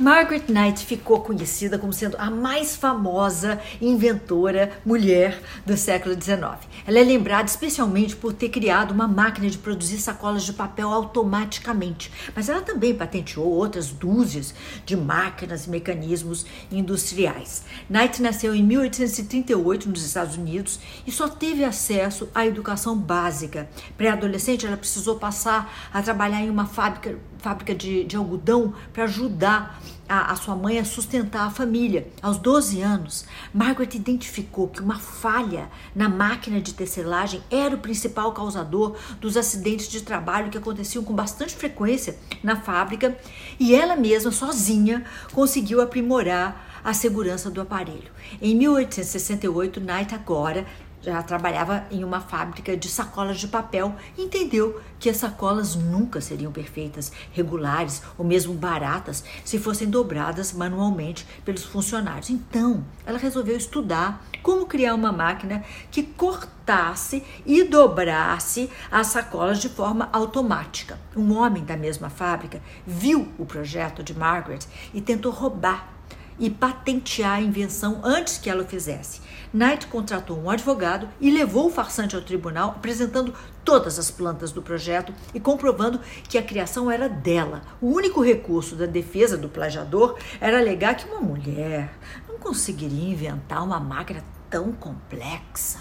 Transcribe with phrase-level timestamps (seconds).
[0.00, 6.58] Margaret Knight ficou conhecida como sendo a mais famosa inventora mulher do século XIX.
[6.86, 12.10] Ela é lembrada especialmente por ter criado uma máquina de produzir sacolas de papel automaticamente,
[12.34, 14.54] mas ela também patenteou outras dúzias
[14.86, 17.64] de máquinas e mecanismos industriais.
[17.90, 23.68] Knight nasceu em 1838 nos Estados Unidos e só teve acesso à educação básica.
[23.98, 29.80] Pré-adolescente, ela precisou passar a trabalhar em uma fábrica fábrica de, de algodão para ajudar
[30.08, 32.08] a, a, sua mãe a sustentar a família.
[32.22, 38.32] Aos 12 anos, Margaret identificou que uma falha na máquina de tecelagem era o principal
[38.32, 43.16] causador dos acidentes de trabalho que aconteciam com bastante frequência na fábrica
[43.58, 48.10] e ela mesma, sozinha, conseguiu aprimorar a segurança do aparelho.
[48.40, 50.66] Em 1868, Knight agora
[51.02, 56.20] já trabalhava em uma fábrica de sacolas de papel e entendeu que as sacolas nunca
[56.20, 62.30] seriam perfeitas, regulares ou mesmo baratas se fossem dobradas manualmente pelos funcionários.
[62.30, 69.68] Então, ela resolveu estudar como criar uma máquina que cortasse e dobrasse as sacolas de
[69.68, 70.98] forma automática.
[71.16, 74.60] Um homem da mesma fábrica viu o projeto de Margaret
[74.92, 75.99] e tentou roubar
[76.40, 79.20] e patentear a invenção antes que ela o fizesse.
[79.52, 84.62] Knight contratou um advogado e levou o farsante ao tribunal, apresentando todas as plantas do
[84.62, 87.62] projeto e comprovando que a criação era dela.
[87.80, 91.92] O único recurso da defesa do plagiador era alegar que uma mulher
[92.26, 95.78] não conseguiria inventar uma máquina tão complexa.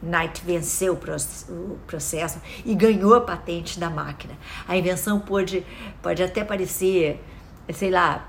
[0.00, 4.38] Knight venceu o processo e ganhou a patente da máquina.
[4.66, 5.66] A invenção pode,
[6.00, 7.22] pode até parecer,
[7.74, 8.28] sei lá,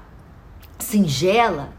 [0.79, 1.73] singela,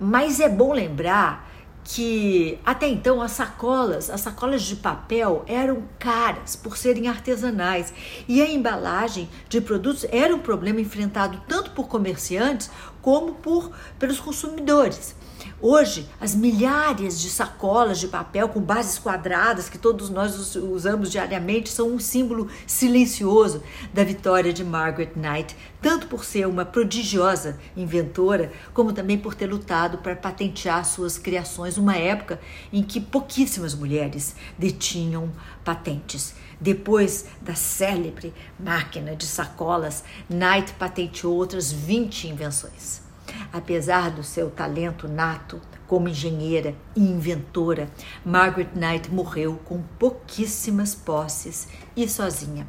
[0.00, 1.46] mas é bom lembrar
[1.84, 7.92] que até então as sacolas, as sacolas de papel eram caras por serem artesanais
[8.26, 14.18] e a embalagem de produtos era um problema enfrentado tanto por comerciantes como por pelos
[14.18, 15.14] consumidores.
[15.60, 21.68] Hoje, as milhares de sacolas de papel com bases quadradas que todos nós usamos diariamente
[21.68, 23.62] são um símbolo silencioso
[23.92, 29.46] da vitória de Margaret Knight, tanto por ser uma prodigiosa inventora, como também por ter
[29.46, 32.40] lutado para patentear suas criações numa época
[32.72, 35.32] em que pouquíssimas mulheres detinham
[35.64, 36.34] patentes.
[36.60, 43.05] Depois da célebre máquina de sacolas, Knight patenteou outras 20 invenções.
[43.52, 47.88] Apesar do seu talento nato como engenheira e inventora,
[48.24, 52.66] Margaret Knight morreu com pouquíssimas posses e sozinha.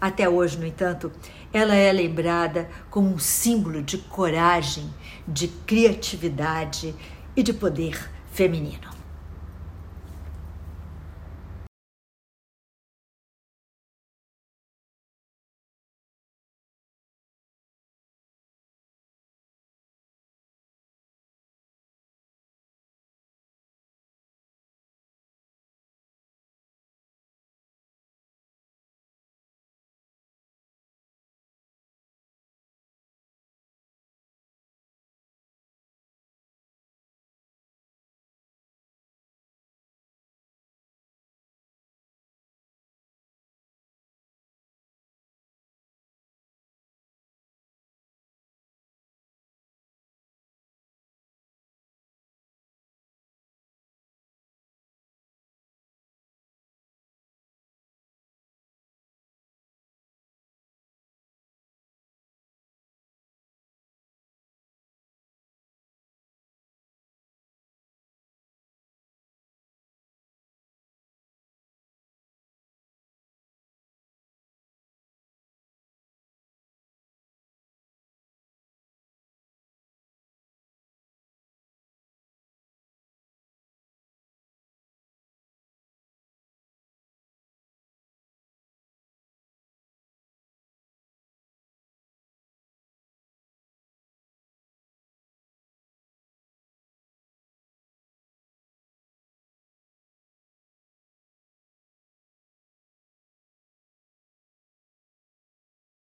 [0.00, 1.10] Até hoje, no entanto,
[1.52, 4.92] ela é lembrada como um símbolo de coragem,
[5.26, 6.94] de criatividade
[7.34, 8.97] e de poder feminino.